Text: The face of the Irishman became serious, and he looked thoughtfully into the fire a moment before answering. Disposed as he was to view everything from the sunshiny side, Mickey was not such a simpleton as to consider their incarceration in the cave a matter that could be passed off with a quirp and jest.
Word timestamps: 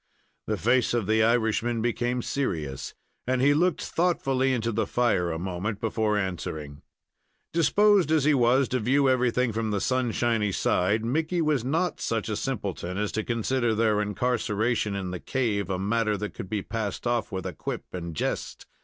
The 0.47 0.57
face 0.57 0.95
of 0.95 1.05
the 1.05 1.21
Irishman 1.23 1.79
became 1.79 2.23
serious, 2.23 2.95
and 3.27 3.39
he 3.39 3.53
looked 3.53 3.83
thoughtfully 3.83 4.51
into 4.51 4.71
the 4.71 4.87
fire 4.87 5.31
a 5.31 5.37
moment 5.37 5.79
before 5.79 6.17
answering. 6.17 6.81
Disposed 7.53 8.09
as 8.11 8.23
he 8.23 8.33
was 8.33 8.67
to 8.69 8.79
view 8.79 9.07
everything 9.07 9.51
from 9.51 9.69
the 9.69 9.79
sunshiny 9.79 10.53
side, 10.53 11.05
Mickey 11.05 11.39
was 11.39 11.63
not 11.63 12.01
such 12.01 12.29
a 12.29 12.35
simpleton 12.35 12.97
as 12.97 13.11
to 13.11 13.23
consider 13.23 13.75
their 13.75 14.01
incarceration 14.01 14.95
in 14.95 15.11
the 15.11 15.19
cave 15.19 15.69
a 15.69 15.77
matter 15.77 16.17
that 16.17 16.33
could 16.33 16.49
be 16.49 16.63
passed 16.63 17.05
off 17.05 17.31
with 17.31 17.45
a 17.45 17.53
quirp 17.53 17.83
and 17.93 18.15
jest. 18.15 18.65